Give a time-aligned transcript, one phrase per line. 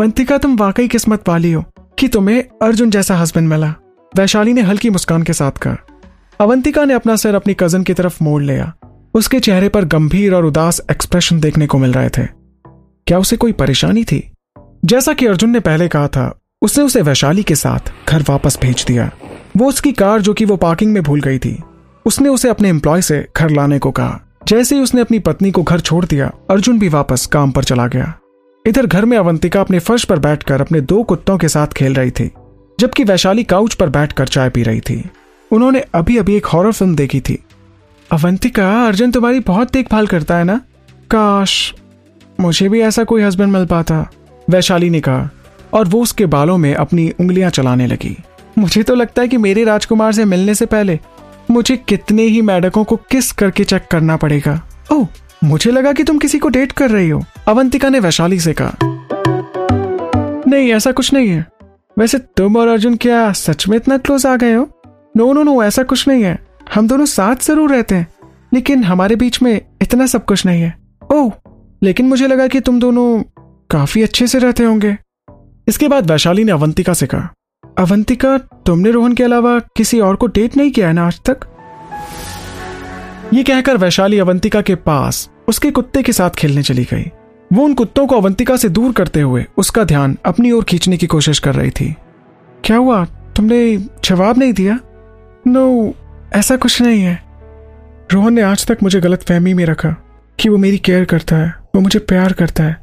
[0.00, 1.64] अवंतिका तुम वाकई किस्मत वाली हो
[1.98, 3.74] कि तुम्हें अर्जुन जैसा हस्बैंड मिला।
[4.16, 5.76] वैशाली ने हल्की मुस्कान के साथ कहा।
[6.40, 8.74] अवंतिका ने अपना सिर अपनी कज़न की तरफ़ मोड़ लिया।
[9.14, 12.26] उसके चेहरे पर गंभीर और उदास एक्सप्रेशन देखने को मिल रहे थे।
[13.06, 14.32] क्या उसे कोई परेशानी थी?
[14.84, 18.84] जैसा कि अर्जुन ने पहले कहा था, उसने उसे वैशाली के साथ घर वापस भेज
[18.88, 19.10] दिया।
[19.56, 21.62] वो उसकी कार जो कि वो पार्किंग में भूल गई थी,
[22.06, 25.62] उसने उसे अपने एम्प्लॉय से घर लाने को कहा। जैसे ही उसने अपनी पत्नी को
[25.62, 28.14] घर छोड़ दिया, अर्जुन भी वापस काम पर चला गया।
[28.64, 32.10] इधर घर में अवंतिका अपने फर्श पर बैठकर अपने दो कुत्तों के साथ खेल रही
[32.10, 32.30] थी,
[32.78, 35.04] जबकि वैशाली काउच पर बैठकर चाय पी रही थी।
[35.50, 37.38] उन्होंने अभी अभी एक हॉरर फ़िल्म देखी थी।
[38.10, 40.60] अवंतिका, अर्जुन तुम्हारी बहुत देखभाल करता है ना?
[41.10, 41.74] काश
[42.40, 44.10] मुझे भी ऐसा कोई हस्बैंड मिल पाता,
[44.48, 45.28] वैशाली ने कहा,
[45.72, 48.16] और वो उसके बालों में अपनी उंगलियाँ चलाने लगी।
[48.58, 50.98] मुझे तो लगता है कि मेरे राजकुमार से मिलने से पहले
[51.50, 54.60] मुझे कितने ही मेढकों को किस करके चेक करना पड़ेगा।
[54.92, 55.06] ओह
[55.44, 58.72] मुझे लगा कि तुम किसी को डेट कर रही हो। अवंतिका ने वैशाली से कहा।
[60.46, 61.46] नहीं, ऐसा कुछ नहीं है।
[61.98, 64.70] वैसे तुम और अर्जुन क्या सच में इतना क्लोज आ गए हो?
[65.16, 66.38] नो नो नो ऐसा कुछ नहीं है।
[66.74, 68.08] हम दोनों साथ ज़रूर रहते हैं।
[68.54, 70.78] लेकिन हमारे बीच में इतना सब कुछ नहीं है।
[71.12, 71.32] ओह
[71.82, 73.22] लेकिन मुझे लगा कि तुम दोनों
[73.70, 74.98] काफ़ी अच्छे से रहते होंगे।
[75.68, 77.32] इसके बाद वैशाली ने अवंतिका से कहा।
[77.78, 81.40] अवंतिका, तुमने रोहन के अलावा किसी और को डेट नहीं किया है ना आज तक?
[83.34, 87.10] ये कहकर वैशाली अवंतिका के पास उसके कुत्ते के साथ खेलने चली गई।
[87.52, 91.06] वो उन कुत्तों को अवंतिका से दूर करते हुए उसका ध्यान अपनी ओर खींचने की
[91.06, 91.96] कोशिश कर रही थी।
[92.64, 93.04] क्या हुआ?
[93.04, 94.78] तुमने जवाब नहीं दिया?
[95.46, 95.94] नो,
[96.32, 97.22] ऐसा कुछ नहीं है।
[98.12, 99.96] रोहन ने आज तक मुझे गलत फहमी में रखा
[100.40, 102.76] कि वो मेरी केयर करता है, वो मुझे प्यार करता है।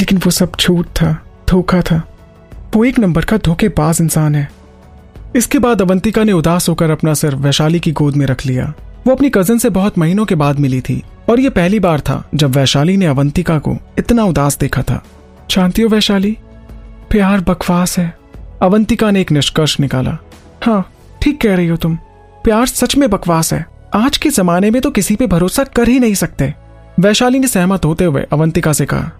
[0.00, 2.16] लेकिन वो सब झूठ था, धोखा था।
[2.74, 4.50] वो एक नंबर का धोखेबाज इंसान है।
[5.36, 8.74] इसके बाद अवंतिका ने उदास होकर अपना सिर वैशाली की गोद में रख लिया।
[9.06, 12.22] वो अपनी कज़न से बहुत महीनों के बाद मिली थी और ये पहली बार था
[12.34, 15.02] जब वैशाली ने अवंतिका को इतना उदास देखा था।
[15.50, 16.36] जानती हो वैशाली?
[17.10, 18.16] प्यार बकवास है।
[18.62, 20.16] अवंतिका ने एक निष्कर्ष निकाला।
[20.62, 20.90] हाँ
[21.22, 21.96] ठीक कह रही हो तुम।
[22.44, 25.98] प्यार सच में बकवास है। आज के जमाने में तो किसी पे भरोसा कर ही
[25.98, 26.54] नहीं सकते।
[27.00, 29.10] वैशाली ने सहमत होते हुए अवंतिका से कहा,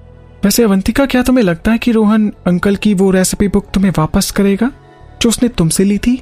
[0.44, 4.30] वैसे अवंतिका, क्या तुम्हें लगता है कि रोहन अंकल की वो रेसिपी बुक तुम्हें वापस
[4.30, 4.70] करेगा,
[5.22, 6.20] जो उसने तुमसे ली थी?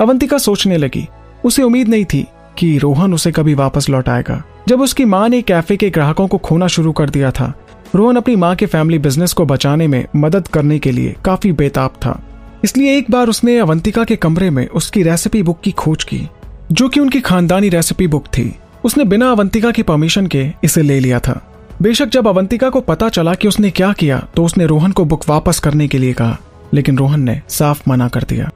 [0.00, 1.08] अवंतिका सोचने लगी।
[1.44, 2.26] उसे उम्मीद नहीं थी
[2.58, 6.66] कि रोहन उसे कभी वापस लौटाएगा जब उसकी माँ ने कैफ़े के ग्राहकों को खोना
[6.66, 7.52] शुरू कर दिया था,
[7.94, 11.94] रोहन अपनी माँ के फैमिली बिज़नेस को बचाने में मदद करने के लिए काफ़ी बेताब
[11.96, 12.20] था।
[12.64, 16.28] इसलिए एक बार उसने अवंतिका के कमरे में उसकी रेसिपी बुक की खोज की,
[16.72, 18.54] जो कि उनकी खानदानी रेसिपी बुक थी।
[18.84, 21.40] उसने बिना अवंतिका की परमिशन के इसे ले लिया था।
[21.82, 25.28] बेशक जब अवंतिका को पता चला कि उसने क्या किया तो उसने रोहन को बुक
[25.28, 26.36] वापस करने के लिए कहा,
[26.74, 28.50] लेकिन रोहन ने साफ़ मना कर दिया।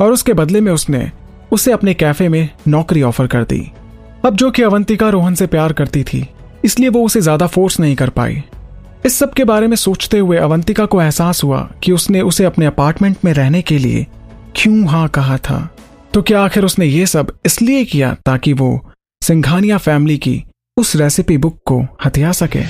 [0.00, 1.10] और उसके बदले में उसने
[1.54, 3.60] उसे अपने कैफ़े में नौकरी ऑफ़र कर दी।
[4.24, 6.26] अब जो कि अवंतिका रोहन से प्यार करती थी,
[6.64, 8.42] इसलिए वो उसे ज़्यादा फोर्स नहीं कर पाई।
[9.06, 12.66] इस सब के बारे में सोचते हुए अवंतिका को एहसास हुआ कि उसने उसे अपने
[12.66, 14.06] अपार्टमेंट में रहने के लिए
[14.56, 15.68] क्यों हाँ कहा था।
[16.14, 18.80] तो क्या आखिर उसने ये सब इसलिए किया ताकि वो
[19.22, 20.42] सिंघानिया फैमिली की
[20.76, 22.62] उस रेसिपी बुक को हथिया सके?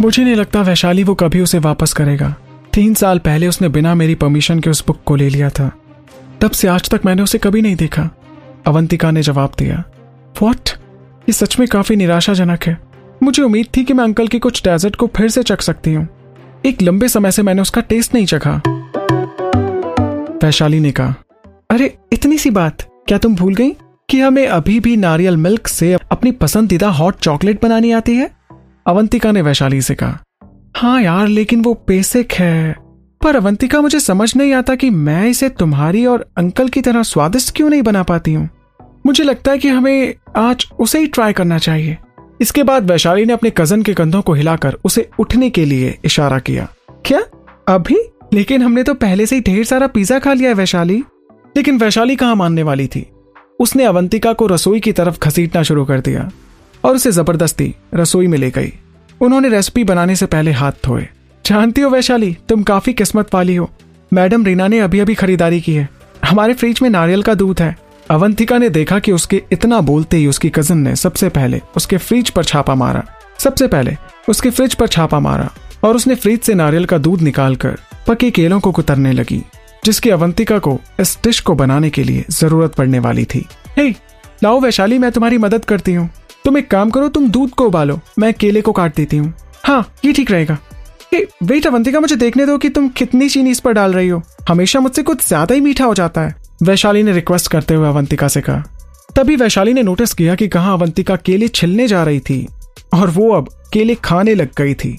[0.00, 2.34] मुझे नहीं लगता वैशाली वो कभी उसे वापस करेगा।
[2.74, 5.70] तीन साल पहले उसने बिना मेरी परमिशन के उस बुक को ले लिया था।
[6.44, 8.10] तब से आज तक मैंने उसे कभी नहीं देखा।
[8.66, 9.84] अवंतिका ने जवाब दिया
[10.42, 10.68] वॉट
[11.20, 12.78] ये सच में काफ़ी निराशाजनक है।
[13.22, 16.08] मुझे उम्मीद थी कि मैं अंकल की कुछ डेजर्ट को फिर से चख सकती हूँ।
[16.66, 18.62] एक लंबे समय से मैंने उसका टेस्ट नहीं चखा।
[20.46, 21.14] वैशाली ने कहा,
[21.70, 22.82] अरे, इतनी सी बात?
[23.08, 23.70] क्या तुम भूल गई
[24.10, 28.30] कि हमें अभी भी नारियल मिल्क से अपनी पसंदीदा हॉट चॉकलेट बनानी आती है?
[28.86, 30.18] अवंतिका ने वैशाली से कहा
[30.76, 32.83] हाँ यार, लेकिन वो बेसिक है।
[33.24, 37.56] पर अवंतिका, मुझे समझ नहीं आता कि मैं इसे तुम्हारी और अंकल की तरह स्वादिष्ट
[37.56, 38.50] क्यों नहीं बना पाती हूँ।
[39.06, 41.98] मुझे लगता है कि हमें आज उसे ही ट्राई करना चाहिए।
[42.40, 46.38] इसके बाद वैशाली ने अपने कज़न के कंधों को हिलाकर उसे उठने के लिए इशारा
[46.38, 46.68] किया।
[47.04, 47.22] क्या?
[47.68, 47.96] अभी?
[48.32, 51.02] लेकिन हमने तो पहले से ही ढेर सारा पिज्जा खा लिया है वैशाली।
[51.56, 53.06] लेकिन वैशाली कहाँ मानने वाली थी?
[53.60, 56.30] उसने अवंतिका को रसोई की तरफ़ घसीटना शुरू कर दिया
[56.84, 58.72] और उसे ज़बरदस्ती रसोई में ले गई।
[59.20, 61.08] उन्होंने रेसिपी बनाने से पहले हाथ धोए।
[61.46, 63.68] जानती हो वैशाली, तुम काफ़ी किस्मत वाली हो।
[64.12, 65.88] मैडम रीना ने अभी अभी खरीदारी की है।
[66.24, 67.76] हमारे फ्रिज में नारियल का दूध है।
[68.10, 72.30] अवंतिका ने देखा कि उसके इतना बोलते ही उसकी कज़न ने सबसे पहले उसके फ्रिज
[72.30, 73.04] पर छापा मारा।
[73.38, 73.96] सबसे पहले
[74.28, 75.50] उसके फ्रिज पर छापा मारा
[75.84, 79.42] और उसने फ्रिज से नारियल का दूध निकालकर पके केलों को कुतरने लगी,
[79.84, 83.46] जिसकी अवंतिका को इस डिश को बनाने के लिए ज़रूरत पड़ने वाली थी।
[83.78, 83.90] हे,
[84.42, 86.10] लाओ वैशाली, मैं तुम्हारी मदद करती हूँ।
[86.44, 89.32] तुम एक काम करो, तुम दूध को उबालो, मैं केले को काट देती हूँ।
[89.64, 90.58] हाँ ये ठीक रहेगा।
[91.44, 94.80] वेट अवंतिका मुझे देखने दो कि तुम कितनी चीनी इस पर डाल रही हो। हमेशा
[94.80, 98.40] मुझसे कुछ ज़्यादा ही मीठा हो जाता है। वैशाली ने रिक्वेस्ट करते हुए अवंतिका से
[98.40, 98.62] कहा।
[99.16, 102.46] तभी वैशाली ने नोटिस किया कि कहा अवंतिका केले छिलने जा रही थी
[102.94, 104.92] और वो अब केले खाने लग गई थी।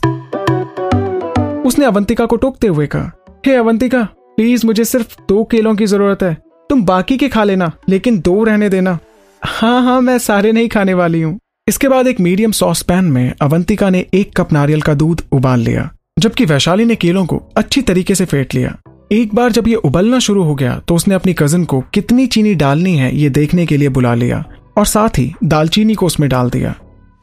[1.61, 3.11] उसने अवंतिका को टोकते हुए कहा
[3.45, 4.03] हे hey, अवंतिका
[4.37, 6.33] प्लीज़ मुझे सिर्फ़ दो केलों की ज़रूरत है।
[6.69, 8.97] तुम बाकी के खा लेना लेकिन दो रहने देना।
[9.41, 11.37] हाँ हाँ मैं सारे नहीं खाने वाली हूँ।
[11.67, 15.59] इसके बाद एक मीडियम सॉस पैन में अवंतिका ने एक कप नारियल का दूध उबाल
[15.59, 15.89] लिया।
[16.25, 18.75] जबकि वैशाली ने केलों को अच्छी तरीके से फेंट लिया।
[19.11, 22.53] एक बार जब ये उबलना शुरू हो गया तो उसने अपनी कज़न को कितनी चीनी
[22.55, 24.43] डालनी है ये देखने के लिए बुला लिया
[24.77, 26.73] और साथ ही दालचीनी को उसमें डाल दिया।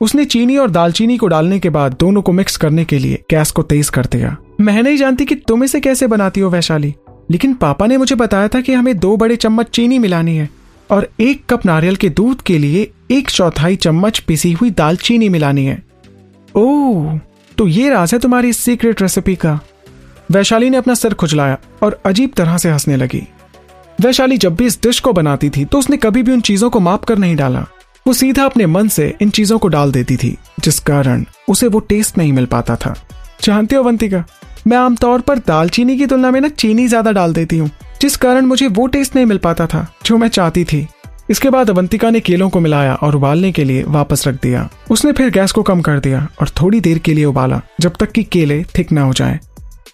[0.01, 3.51] उसने चीनी और दालचीनी को डालने के बाद दोनों को मिक्स करने के लिए गैस
[3.51, 6.95] को तेज कर दिया। मैं नहीं जानती कि तुम इसे कैसे बनाती हो वैशाली,
[7.31, 10.49] लेकिन पापा ने मुझे बताया था कि हमें दो बड़े चम्मच चीनी मिलानी है
[10.91, 15.65] और एक कप नारियल के दूध के लिए एक चौथाई चम्मच पिसी हुई दालचीनी मिलानी
[15.65, 15.83] है।
[16.55, 17.19] ओह!
[17.63, 19.53] तो ये राज है तुम्हारी सीक्रेट रेसिपी का।
[20.31, 23.23] वैशाली ने अपना सिर खुजलाया और अजीब तरह से हंसने लगी।
[23.99, 26.81] वैशाली जब भी इस डिश को बनाती थी तो उसने कभी भी उन चीज़ों को
[26.81, 27.65] माप कर नहीं डाला।
[28.07, 31.81] वो सीधा अपने मन से इन चीज़ों को डाल देती थी, जिस कारण उसे वो
[31.81, 32.95] टेस्ट नहीं मिल पाता था।
[33.43, 34.25] जानते हो वंतिका?
[34.67, 37.71] मैं आमतौर पर दालचीनी की तुलना में ना चीनी ज़्यादा डाल देती हूँ,
[38.01, 40.87] जिस कारण मुझे वो टेस्ट नहीं मिल पाता था, जो मैं चाहती थी।
[41.31, 45.13] इसके बाद अवंतिका ने केलों को मिलाया और उबालने के लिए वापस रख दिया। उसने
[45.13, 48.23] फिर गैस को कम कर दिया और थोड़ी देर के लिए उबाला, जब तक कि
[48.23, 49.41] केले थिक ना हो जाए।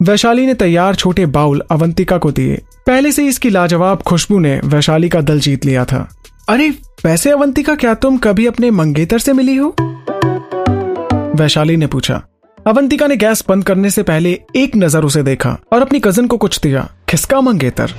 [0.03, 5.09] वैशाली ने तैयार छोटे बाउल अवंतिका को दिए। पहले से इसकी लाजवाब खुशबू ने वैशाली
[5.09, 6.09] का दल जीत लिया था।
[6.49, 6.71] अरे,
[7.05, 9.77] वैसे अवंतिका, क्या तुम कभी अपने मंगेतर से मिली हो?
[11.37, 12.23] वैशाली ने पूछा।
[12.67, 16.37] अवंतिका ने गैस बंद करने से पहले एक नज़र उसे देखा और अपनी कज़न को
[16.37, 17.93] कुछ दिया खिसका मंगेतर?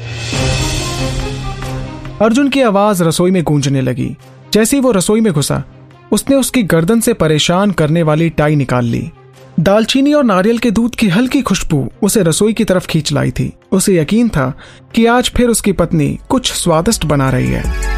[2.22, 4.18] अर्जुन की आवाज़ रसोई में गूंजने लगी।
[4.54, 5.64] जैसे ही वो रसोई में घुसा,
[6.12, 9.12] उसने उसकी गर्दन से परेशान करने वाली टाई निकाल ली।
[9.60, 13.54] दालचीनी और नारियल के दूध की हल्की खुशबू उसे रसोई की तरफ़ खींच लाई थी।
[13.72, 14.54] उसे यकीन था
[14.96, 17.90] कि आज फिर उसकी पत्नी कुछ स्वादिष्ट बना रही है।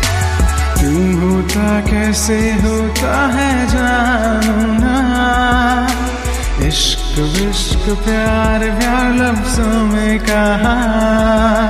[1.22, 3.52] होता, कैसे होता है
[6.68, 11.61] इश्क, विश्क, प्यार प्यार लफ्जों में कहा?